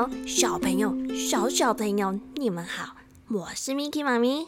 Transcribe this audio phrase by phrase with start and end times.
[0.00, 2.96] 友、小朋友、小小朋友，你们好，
[3.28, 4.46] 我是 Miki 妈咪。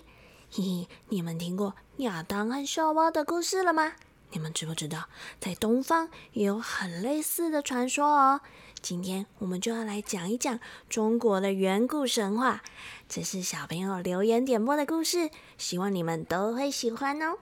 [0.51, 3.93] 嘿嘿，你们听过亚当和夏娃的故事了吗？
[4.31, 5.05] 你们知不知道，
[5.39, 8.41] 在东方也有很类似的传说哦？
[8.81, 10.59] 今天我们就要来讲一讲
[10.89, 12.63] 中国的远古神话。
[13.07, 17.37] 这是小朋友留言点播的故事，希望你们都会喜欢哦。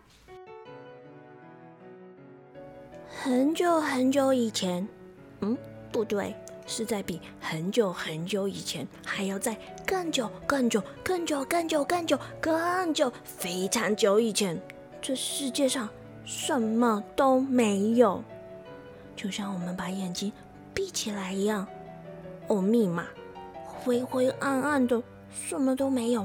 [3.22, 4.88] 很久很久以前，
[5.42, 5.56] 嗯，
[5.92, 6.34] 不对，
[6.66, 14.60] 是在比很久很久以前还要在更久、更久、更久、更久、更久、更久、非常久以前，
[15.00, 15.88] 这世界上。
[16.22, 18.22] 什么都没有，
[19.16, 20.30] 就像我们把眼睛
[20.72, 21.66] 闭起来一样。
[22.46, 23.06] 哦，密码，
[23.64, 26.24] 灰灰暗暗的，什么都没有，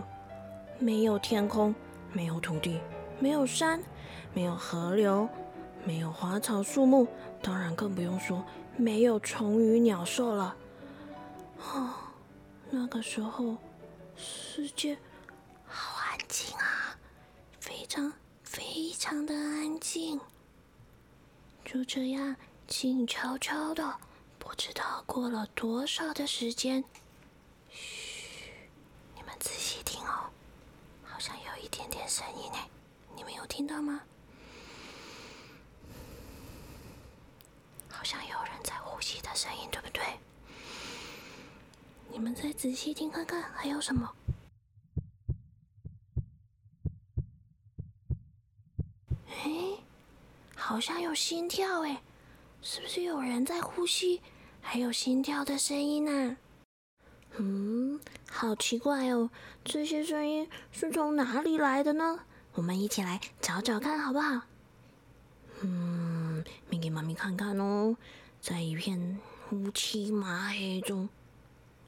[0.77, 1.73] 没有天空，
[2.11, 2.79] 没有土地，
[3.19, 3.81] 没有山，
[4.33, 5.27] 没有河流，
[5.85, 7.07] 没有花草树木，
[7.41, 8.43] 当然更不用说
[8.77, 10.55] 没有虫鱼鸟兽了。
[11.59, 12.11] 啊，
[12.69, 13.57] 那个时候
[14.15, 14.97] 世界
[15.65, 16.97] 好安静啊，
[17.59, 18.11] 非常。
[18.43, 20.17] 非常的安静，
[21.65, 22.37] 就这样
[22.67, 23.97] 静悄悄的，
[24.39, 26.81] 不知道过了多少的时间。
[27.69, 28.53] 嘘，
[29.13, 30.29] 你们仔细听哦，
[31.03, 32.57] 好像有一点点声音呢，
[33.13, 34.01] 你们有听到吗？
[37.89, 38.37] 好像有
[39.05, 40.01] 吸的声音，对不对？
[42.11, 44.11] 你们再仔细听看看，还有什么？
[49.27, 49.77] 哎
[50.55, 52.01] 好像有心跳哎，
[52.63, 54.23] 是不是有人在呼吸？
[54.59, 56.37] 还有心跳的声音呢？
[57.37, 59.29] 嗯，好奇怪哦，
[59.63, 62.21] 这些声音是从哪里来的呢？
[62.53, 64.41] 我们一起来找找看好不好？
[65.61, 67.95] 嗯，咪给妈咪看看哦，
[68.45, 69.17] 在一片
[69.51, 71.09] 乌漆麻黑中，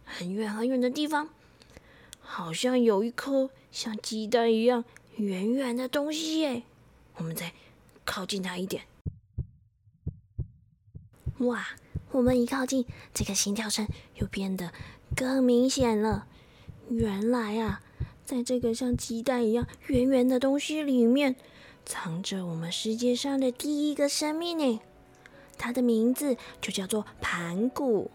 [0.03, 1.29] 很远很远的地方，
[2.19, 4.83] 好像有一颗像鸡蛋一样
[5.17, 6.63] 圆圆的东西耶。
[7.17, 7.53] 我们再。
[8.03, 8.83] 靠近它一点，
[11.39, 11.67] 哇！
[12.11, 13.85] 我们一靠近，这个心跳声
[14.15, 14.71] 又变得
[15.13, 16.25] 更明显了。
[16.89, 17.81] 原来啊，
[18.23, 21.35] 在这个像鸡蛋一样圆圆的东西里面，
[21.85, 24.79] 藏着我们世界上的第一个生命呢。
[25.57, 28.09] 它的名字就叫做盘古。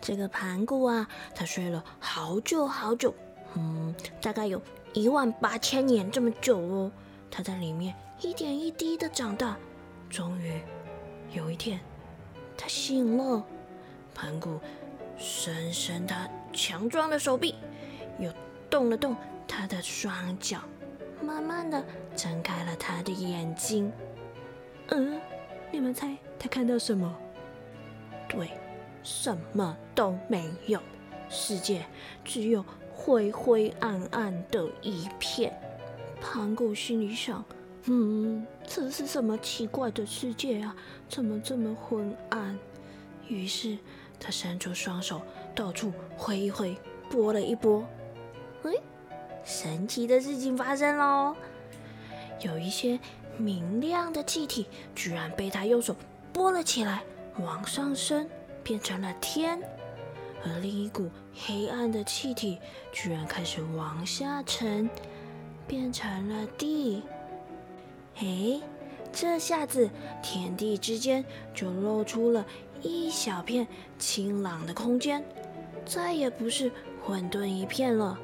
[0.00, 3.14] 这个盘古啊，他睡了好久好久，
[3.54, 4.60] 嗯，大概有
[4.92, 6.92] 一万八千年这么久哦。
[7.30, 7.94] 他在里面。
[8.22, 9.56] 一点一滴的长大，
[10.10, 10.60] 终于
[11.32, 11.80] 有一天，
[12.54, 13.42] 他醒了。
[14.14, 14.60] 盘古
[15.16, 17.54] 伸伸他强壮的手臂，
[18.18, 18.30] 又
[18.68, 19.16] 动了动
[19.48, 20.58] 他的双脚，
[21.22, 21.82] 慢慢的
[22.14, 23.90] 睁开了他的眼睛。
[24.88, 25.18] 嗯，
[25.70, 27.14] 你们猜他看到什么？
[28.26, 28.50] 对，
[29.02, 30.80] 什么都没有，
[31.28, 31.84] 世界
[32.24, 32.64] 只有
[32.94, 35.52] 灰灰暗暗的一片。
[36.18, 37.44] 盘古心里想。
[37.84, 40.74] 嗯，这是什么奇怪的世界啊？
[41.08, 42.58] 怎么这么昏暗？
[43.28, 43.76] 于是
[44.18, 45.20] 他伸出双手，
[45.54, 46.76] 到处挥一挥，
[47.10, 47.86] 拨了一拨。
[48.64, 48.72] 哎，
[49.44, 51.34] 神奇的事情发生喽！
[52.42, 52.98] 有一些
[53.36, 55.96] 明亮的气体居然被他用手
[56.32, 57.02] 拨了起来，
[57.38, 58.28] 往上升，
[58.62, 59.58] 变成了天；
[60.44, 62.58] 而另一股黑暗的气体
[62.92, 64.88] 居然开始往下沉，
[65.66, 67.02] 变成了地。
[68.16, 68.60] 哎，
[69.12, 69.90] 这下子
[70.22, 71.24] 天地之间
[71.54, 72.46] 就露出了
[72.82, 73.66] 一小片
[73.98, 75.24] 清朗的空间，
[75.84, 76.70] 再也不是
[77.04, 78.18] 混沌一片了。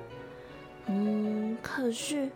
[0.87, 2.31] 嗯，可是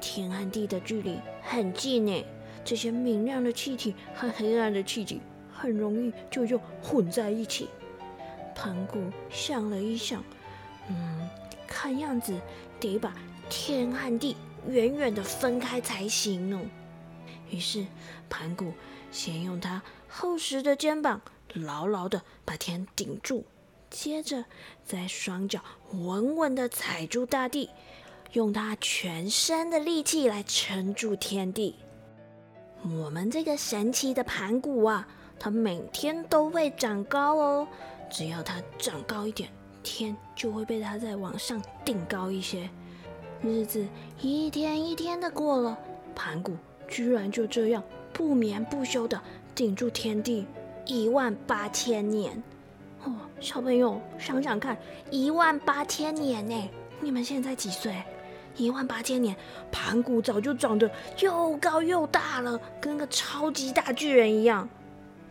[0.00, 2.24] 天和地的距离很近呢，
[2.66, 7.68] 这些明亮的气体和黑暗的气体很容易就又混在一起。
[8.56, 9.00] 盘古
[9.30, 10.24] 想了一想，
[10.88, 11.28] 嗯，
[11.68, 12.38] 看样子
[12.80, 13.14] 得把
[13.48, 14.36] 天和地
[14.66, 16.60] 远远的分开才行哦。
[17.50, 17.86] 于是，
[18.28, 18.72] 盘古
[19.12, 21.20] 先用他厚实的肩膀
[21.52, 23.44] 牢牢的把天顶住，
[23.88, 24.44] 接着
[24.84, 25.60] 再双脚
[25.92, 27.70] 稳稳的踩住大地，
[28.32, 31.76] 用他全身的力气来撑住天地。
[32.82, 35.06] 我们这个神奇的盘古啊，
[35.38, 37.68] 他每天都会长高哦，
[38.10, 39.48] 只要他长高一点，
[39.82, 42.68] 天就会被他再往上顶高一些。
[43.42, 43.86] 日子
[44.20, 45.78] 一天一天的过了，
[46.14, 46.56] 盘古。
[46.88, 47.82] 居然就这样
[48.12, 49.20] 不眠不休的
[49.56, 50.46] 顶住天地
[50.86, 52.40] 一万八千年
[53.02, 54.78] 哦，小朋友想想看，
[55.10, 56.70] 一万八千年呢？
[57.00, 58.00] 你们现在几岁？
[58.56, 59.36] 一万八千年，
[59.70, 64.68] 盘古早就长得又高又大了，跟个超级大巨人一样。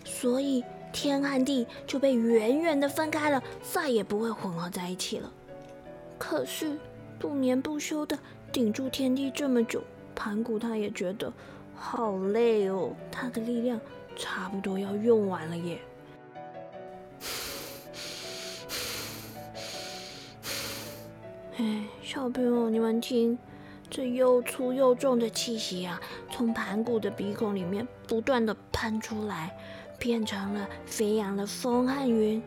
[0.04, 0.64] 所以
[0.94, 5.32] 天和地就被远远的分开了，再也不会混合在一起了。
[6.18, 6.78] 可是
[7.20, 8.18] 不眠不休的
[8.52, 9.84] 顶住天地这么久，
[10.16, 11.34] 盘古他也觉得
[11.76, 13.80] 好累哦，他的力量
[14.16, 15.80] 差不多要用完了耶。
[21.58, 23.38] 哎，小朋友，你们听，
[23.90, 29.56] 这又粗又重的气息啊，从盘古的鼻孔里面不断的喷出来，
[29.98, 32.44] 变成了飞扬的风和云，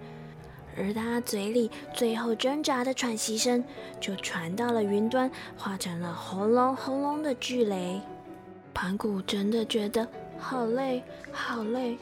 [0.76, 3.64] 而他嘴里最后挣扎的喘息声，
[3.98, 7.98] 就传到了云端，化成了轰隆轰隆的巨雷。
[8.74, 10.06] 盘古真的觉得
[10.38, 11.02] 好累，
[11.32, 11.96] 好累，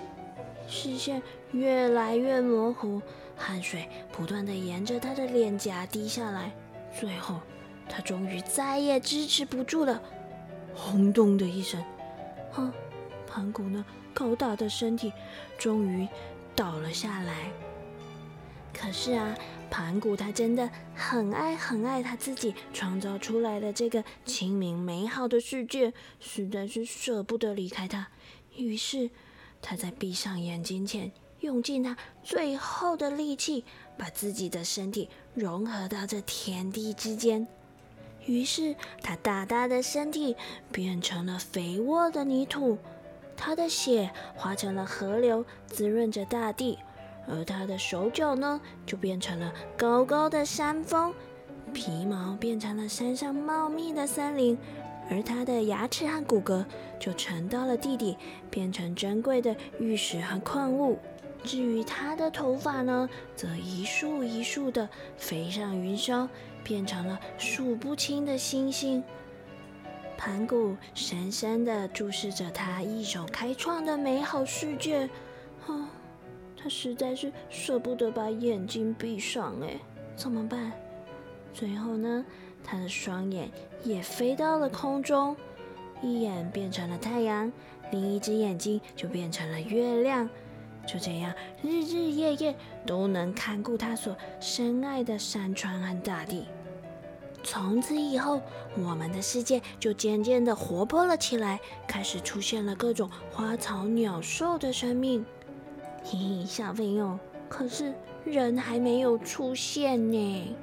[0.67, 3.01] 视线越来越模糊，
[3.37, 6.51] 汗水不断的沿着他的脸颊滴下来。
[6.93, 7.41] 最后，
[7.89, 10.03] 他终于再也支持不住了，
[10.75, 11.83] 轰咚的一声，
[12.51, 12.73] 哼，
[13.27, 15.13] 盘古那高大的身体
[15.59, 16.09] 终于
[16.55, 17.51] 倒了下来。
[18.73, 19.35] 可是啊，
[19.71, 28.09] 盘古他真的很爱很爱他自己创造出来的这个清明美好的世界，实在是舍不得离开他。
[28.55, 29.11] 于是，
[29.63, 31.11] 他在闭上眼睛前，
[31.47, 33.65] 用尽他最后的力气。
[33.99, 37.49] 把自己的身体融合到这天地之间，
[38.27, 40.37] 于是他大大的身体
[40.71, 42.77] 变成了肥沃的泥土，
[43.39, 46.79] 他的血化成了河流，滋润着大地，
[47.27, 51.15] 而他的手脚呢，就变成了高高的山峰，
[51.73, 54.59] 皮毛变成了山上茂密的森林，
[55.09, 56.67] 而他的牙齿和骨骼
[57.01, 58.19] 就沉到了地底，
[58.51, 60.99] 变成珍贵的玉石和矿物。
[61.45, 66.29] 至于他的头发呢，则一束一束的飞上云霄，
[66.65, 69.03] 变成了数不清的星星。
[70.19, 75.09] 盘古深深的注视着他一手开创的美好世界，
[75.67, 75.91] 啊，
[76.57, 79.79] 他实在是舍不得把眼睛闭上，哎，
[80.17, 80.73] 怎么办？
[81.53, 82.25] 最后呢，
[82.65, 83.51] 他的双眼
[83.85, 85.37] 也飞到了空中，
[86.03, 87.53] 一眼变成了太阳，
[87.91, 90.29] 另一只眼睛就变成了月亮。
[90.87, 92.55] 就这样，日日夜夜
[92.87, 96.47] 都能看顾他所深爱的山川和大地。
[97.43, 98.41] 从此以后，
[98.77, 105.25] 我们的世界就渐渐的活泼了起来，开始出现了各种花草鸟兽的生命。
[106.03, 107.19] 嘿嘿，小朋友，
[107.49, 107.93] 可是
[108.25, 110.57] 人还没有出现呢。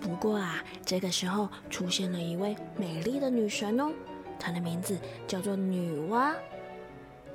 [0.00, 3.90] 不过啊，这个时候出现了一位美丽的女神哦，
[4.38, 6.34] 她的名字叫做女娲。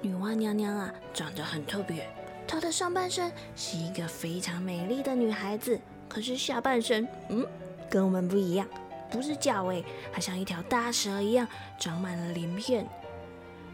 [0.02, 2.10] 女娲娘娘啊，长得很特别。
[2.48, 7.46] 她的上半身是一个非常美丽的女孩子，可是下半身，嗯，
[7.90, 8.68] 跟我们不一样，
[9.12, 11.48] 不是脚诶，还像一条大蛇一样，
[11.80, 12.88] 长满了鳞片。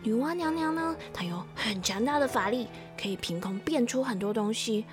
[0.04, 2.68] 女娲娘娘呢，她有很强大的法力，
[3.02, 4.86] 可以凭空变出很多东西。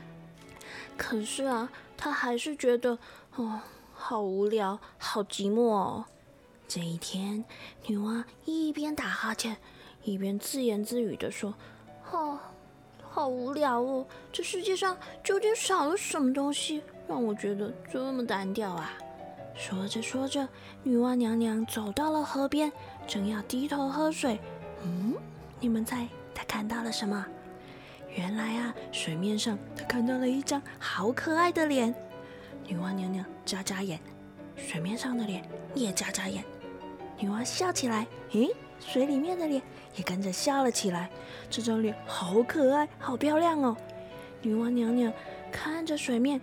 [0.96, 2.96] 可是啊，她还是觉得，
[3.34, 3.60] 哦，
[3.92, 6.04] 好无聊，好寂寞哦。
[6.66, 7.44] 这一天，
[7.86, 9.56] 女娲一边打哈欠。
[10.04, 11.54] 一边自言自语地说
[12.02, 12.38] ：“好，
[13.02, 14.06] 好无聊哦！
[14.30, 18.92] 这世界上究竟少了什么东西，让我觉得这么单调啊？”
[19.56, 20.46] 说着说着，
[20.82, 22.70] 女娲娘娘走到了河边，
[23.06, 24.38] 正要低头喝水。
[24.82, 25.14] 嗯，
[25.60, 27.24] 你们猜她看到了什么？
[28.16, 31.94] 原来啊，水面上她看到了一张好可爱的脸。
[32.66, 33.98] 女娲娘娘眨眨眼，
[34.56, 36.44] 水面上的脸也眨眨眼。
[37.18, 39.62] 女娲笑起来，咦，水里面的脸
[39.96, 41.10] 也跟着笑了起来。
[41.50, 43.76] 这张脸好可爱，好漂亮哦！
[44.42, 45.12] 女娲娘娘
[45.50, 46.40] 看着水面，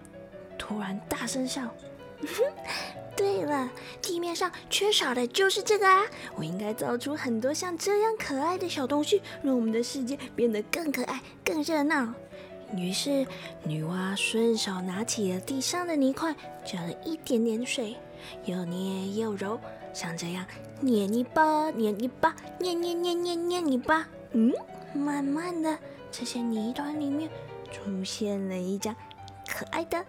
[0.58, 1.74] 突然大声笑：
[3.16, 3.70] “对了，
[4.02, 6.04] 地面上缺少的就是这个啊！
[6.36, 12.14] 我应该造出很多像这样可爱的小东西，让我们的世界变得更可爱、更热闹。”
[12.74, 13.28] 于是，
[13.64, 16.34] 女娲顺手拿起了地上的泥块，
[16.66, 17.98] 加了一点点水，
[18.46, 19.60] 又捏又揉。
[19.94, 20.46] 像这样
[20.80, 24.08] 捏泥巴，捏泥巴，捏捏捏捏捏泥巴。
[24.32, 24.54] 嗯，
[24.94, 25.78] 慢慢的，
[26.12, 27.30] 这些泥团里面
[27.72, 28.96] 出现了一张
[29.48, 30.04] 可爱的、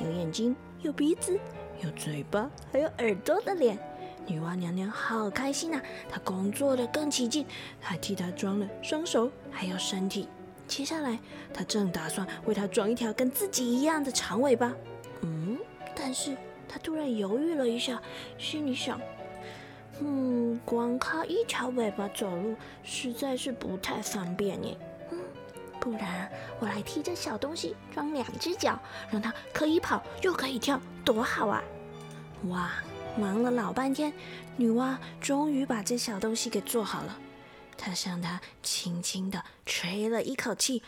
[0.00, 1.38] 有眼睛、有鼻子、
[1.82, 3.78] 有嘴巴，还有耳朵的脸。
[4.26, 5.82] 女娲娘娘好开心啊！
[6.10, 7.46] 她工作的更起劲，
[7.80, 10.28] 还替她装了双手，还有身体。
[10.66, 11.18] 接下来，
[11.52, 14.74] 她正打算为她装一条跟自己一样的长尾巴。
[15.22, 15.58] 嗯，
[15.94, 16.36] 但是
[16.68, 18.02] 她突然犹豫了一下，
[18.36, 19.00] 心里想。
[20.00, 24.76] 嗯，光靠一条尾巴走路实在是不太方便耶。
[25.10, 25.18] 嗯，
[25.80, 28.78] 不然我来替这小东西装两只脚，
[29.10, 31.62] 让它可以跑又可以跳，多好啊！
[32.44, 32.72] 哇，
[33.16, 34.12] 忙了老半天，
[34.56, 37.18] 女娲终于把这小东西给做好了。
[37.76, 40.82] 她向它轻轻的吹了一口气，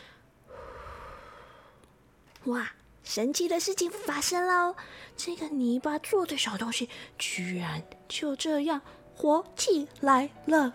[2.45, 2.71] 哇！
[3.03, 4.75] 神奇的事情发生了，
[5.17, 6.87] 这个泥巴做的小东西
[7.17, 8.79] 居然就这样
[9.21, 10.73] 活起来了。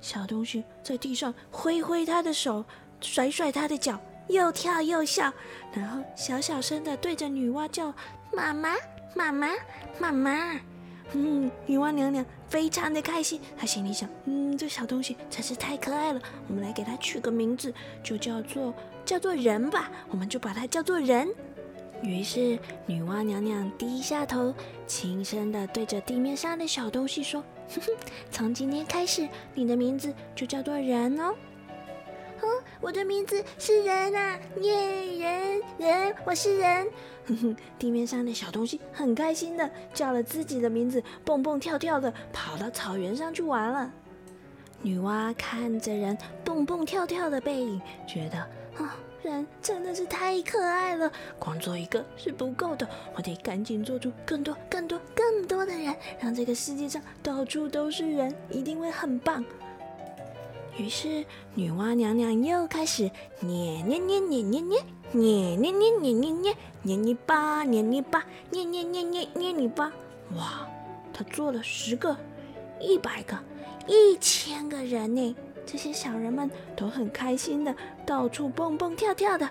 [0.00, 2.64] 小东西在地上挥挥他的手，
[3.00, 3.96] 甩甩他的脚，
[4.26, 5.32] 又跳又笑，
[5.72, 7.94] 然后小小声的对着女娲叫
[8.34, 8.74] ：“妈妈，
[9.14, 9.50] 妈妈，
[10.00, 10.60] 妈妈。”
[11.14, 18.74] 嗯，女娲娘娘非常的开心，她心里想：“嗯，这小东西真是太可爱了，我们来给它取个名字，就叫做……”
[19.06, 21.28] 叫做人吧，我们就把它叫做人。
[22.02, 24.54] 于是女娲娘娘低下头，
[24.86, 27.42] 轻声的对着地面上的小东西说
[27.74, 27.92] ：“哼哼，
[28.30, 31.34] 从今天开始，你的名字就叫做人哦。
[32.40, 32.46] ”“哼，
[32.80, 36.86] 我的名字是人啊，耶，人人，我是人。”
[37.26, 43.90] 哼哼，地面上的小东西很开心的叫了自己的名字，蹦蹦跳跳的跑到草原上去玩了。
[44.82, 48.46] 女娲看着人蹦蹦跳跳的背影，觉得。
[49.24, 59.44] 人真的是太可爱了，光做一个是不够的，我得赶紧做出更多、更多、更多的人，让这个世界上到处都是人，一定会很棒。
[60.76, 69.92] 于是女娲娘娘又开始捏捏捏捏捏捏捏捏捏捏捏捏捏泥巴，捏泥巴，捏捏捏捏捏泥巴。
[70.36, 70.68] 哇，
[71.12, 72.16] 她做了十个、
[72.80, 73.38] 一百个、
[73.86, 75.36] 一千个人呢。
[75.66, 77.74] 这些小人们都很开心的，
[78.06, 79.46] 到处蹦蹦跳跳的。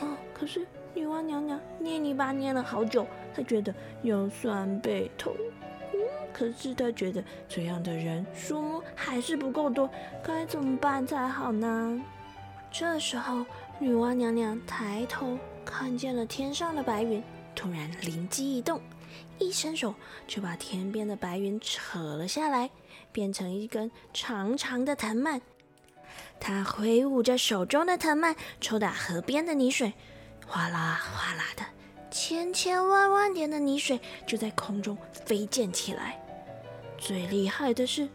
[0.00, 5.34] 哦，可是女娲娘娘捏泥巴捏了好久，她觉得腰酸背痛。
[5.92, 5.98] 嗯，
[6.32, 9.88] 可是她觉得这样的人数目还是不够多，
[10.22, 12.00] 该怎么办才好呢？
[12.70, 13.44] 这时候，
[13.78, 17.22] 女娲娘娘抬头看见了天上的白云，
[17.54, 18.80] 突然灵机一动，
[19.38, 19.94] 一伸手
[20.26, 22.70] 就把天边的白云扯了下来。
[23.12, 25.40] 变成一根长长的藤蔓，
[26.38, 29.92] 他挥舞着手中的藤蔓，抽打河边的泥水，
[30.46, 31.64] 哗啦哗啦的，
[32.10, 36.20] 千千万万点的泥水就在空中飞溅起来。
[36.96, 38.08] 最厉害的是，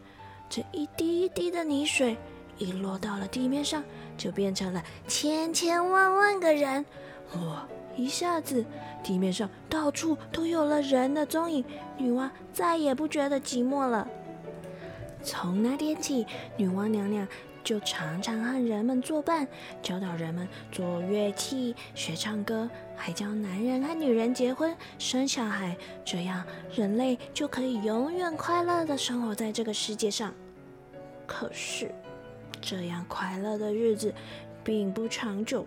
[0.50, 2.18] 这一滴一滴的泥水
[2.58, 3.84] 一落到了地面上，
[4.18, 6.86] 就变成了千千万万个人。
[7.36, 7.68] 哇！
[7.96, 8.66] 一下子，
[9.04, 11.64] 地面上到处都有了人的踪影，
[11.96, 14.08] 女娲再也不觉得寂寞了。
[15.24, 16.28] 从那天起，
[16.58, 17.28] 女娲娘娘
[17.64, 19.48] 就常常和人们作伴，
[19.82, 26.44] 教导人们做乐器、学唱歌，还教男人和女人结婚、生小孩，这样
[26.76, 30.34] 人类就可以永远快乐的生活在这个世界上。
[31.26, 31.90] 可是，
[32.60, 34.14] 这样快乐的日子
[34.62, 35.66] 并不长久。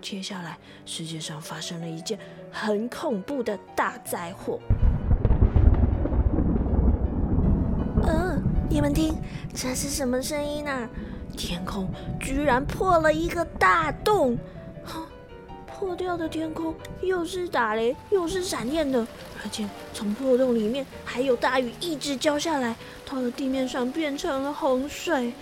[0.00, 2.18] 接下来，世界上发生了一件
[2.50, 4.58] 很恐怖的大灾祸。
[8.70, 9.16] 你们听，
[9.54, 10.88] 这是什么声音呢？
[11.34, 11.88] 天空
[12.20, 14.36] 居然破了一个大洞！
[14.84, 15.06] 哈，
[15.66, 19.06] 破掉的天空又是打雷又是闪电的，
[19.42, 22.76] 而且从破洞里面还有大雨一直浇下来，
[23.08, 25.32] 到了地面上变成了洪水。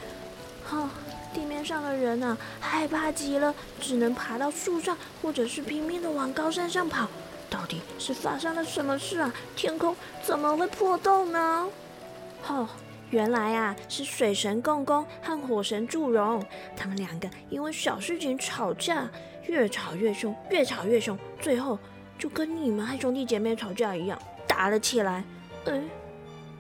[0.65, 0.89] 哈，
[1.35, 7.09] 地面上的人啊，害怕极了，只能爬到树上，或者是拼命的往高山上跑。
[7.51, 9.35] 到底是发生了什么事啊？
[9.57, 11.67] 天空怎么会破洞呢？
[12.41, 12.69] 哈。
[13.11, 16.45] 原来啊，是水神共工和火神祝融，
[16.77, 19.09] 他们两个因为小事情吵架，
[19.47, 21.79] 越吵越凶，越吵越凶，最后
[22.19, 25.25] 就跟你们和兄弟姐妹吵架一样，打了起来。
[25.67, 25.83] 哎，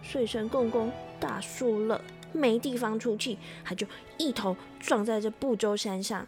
[0.03, 2.01] 水神共工打输了，
[2.33, 3.85] 没地方出气，他就
[4.17, 6.27] 一头撞在这不周山上。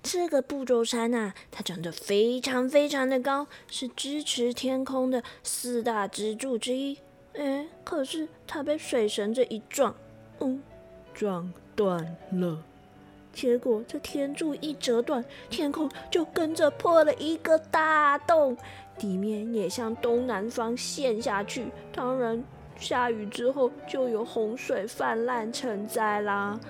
[0.00, 6.98] 这个不周山呐，它长得非常非常的高，是支持天空的四大支柱之一。
[7.36, 9.94] 哎，可是他被水神这一撞，
[10.40, 10.62] 嗯，
[11.12, 12.62] 撞断了。
[13.32, 18.56] 结果这天柱一折断，天空就跟着破了一个大洞，
[18.96, 21.66] 地面也向东南方陷下去。
[21.92, 22.44] 当然，
[22.78, 26.60] 下雨之后就有洪水泛滥成灾啦。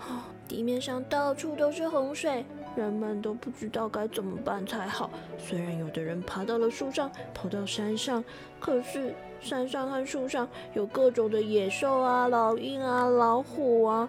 [0.00, 2.44] 啊，地面上到处都是洪水。
[2.82, 5.10] 人们都不知道该怎么办才好。
[5.38, 8.24] 虽然有的人爬到了树上，跑到山上，
[8.60, 14.08] 可是山上和树上有各种的野兽啊、老鹰啊、老虎啊，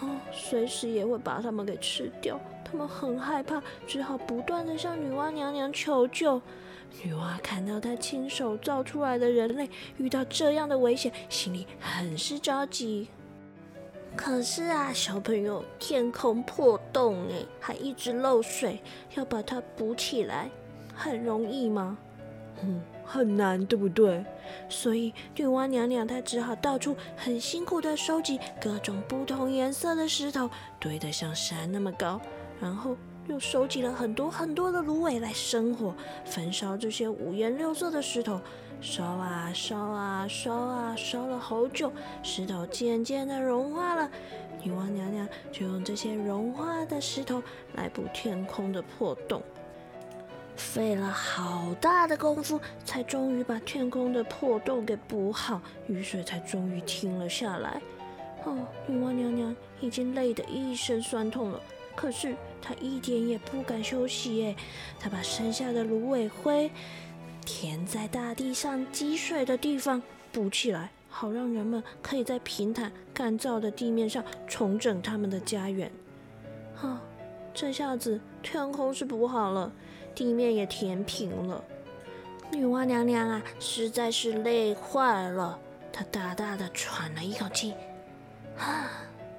[0.00, 2.40] 哦，随时也会把他们给吃掉。
[2.64, 6.40] 他们很害怕，只好不断的向女娲娘娘求救。
[7.02, 13.08] 女娲看到她亲手造出来的人类遇到这样的危险，心里很是着急。
[14.18, 18.82] 可是啊，小朋友，天空破洞哎，还一直漏水，
[19.14, 20.50] 要把它补起来，
[20.92, 21.96] 很容易吗？
[22.60, 24.24] 嗯，很难，对不对？
[24.68, 32.20] 所以女娲娘娘她只好到处很辛苦的收集各种不同颜色的石头，堆得像山那么高，
[32.60, 32.96] 然后
[33.28, 35.94] 又收集了很多很多的芦苇来生火，
[36.24, 38.40] 焚烧这些五颜六色的石头。
[38.80, 41.92] 烧啊烧啊烧啊烧了好久，
[42.22, 44.08] 石头渐渐的融化了。
[44.62, 47.42] 女娲娘娘就用这些融化的石头
[47.74, 49.42] 来补天空的破洞，
[50.56, 57.80] 费了好大的功夫，才终于把天空的破洞给补好，雨水才终于停了下来。
[58.44, 61.60] 哦，女娲娘娘已经累得一身酸痛了，
[61.96, 64.56] 可是她一点也不敢休息耶，
[65.00, 66.70] 她把剩下的芦苇灰。
[67.50, 75.90] 填在大地上积水的地方补起来，好让人们可以在平坦干燥的地面上重整他们的家园。
[76.82, 77.00] 啊，
[77.54, 79.72] 这下子天空是补好了，
[80.14, 81.64] 地面也填平了。
[82.52, 85.58] 女娲娘娘啊，实在是累坏了，
[85.90, 87.72] 她大大的喘了一口气，
[88.58, 88.90] 啊，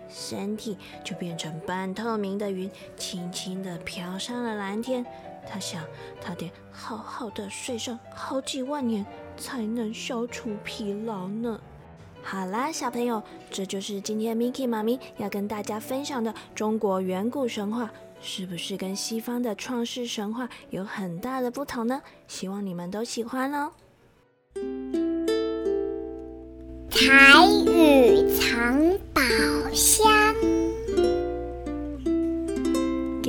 [0.10, 5.06] 身体就变成半透明的云，轻轻的飘上了蓝天。
[5.50, 5.84] 他想，
[6.22, 11.60] 他得好好的睡上好几万年，才能消除疲劳呢。
[12.22, 17.90] 好啦，小朋友，这就是今天 Miki 妈咪要跟大家分享的中国远古神话，
[18.22, 22.02] 是不是跟西方的创世神话有很大的不同呢？
[22.28, 23.72] 希望你们都喜欢哦。
[26.92, 28.78] 彩雨藏
[29.14, 29.22] 宝
[29.74, 30.59] 箱。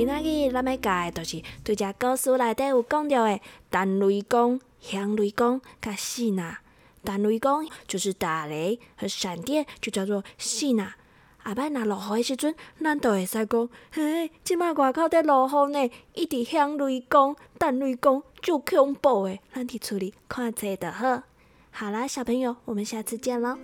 [0.01, 3.39] 今仔日咱要教的，就是对只故事内底有讲到的
[3.69, 6.57] 单雷公、响雷公、甲细娜。
[7.03, 10.95] 单雷公就是打雷和闪电，就叫做细娜。
[11.43, 21.21] 阿摆若落雨的时阵，咱就会使讲，嘿，即摆外口在落雨呢，一直响雷公、单雷公就恐怖的，咱伫厝里看册就好。
[21.69, 23.55] 好啦，小朋友，我们下次见喽。